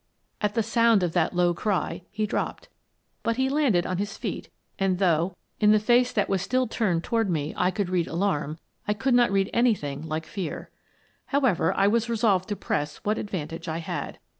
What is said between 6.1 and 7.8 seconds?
Mr. Fredericks Returns 79 that was still turned toward me, I